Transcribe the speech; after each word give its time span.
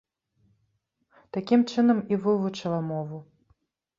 Такім 1.35 1.59
чынам 1.75 1.97
і 2.15 2.19
вывучыла 2.23 2.79
мову. 2.91 3.23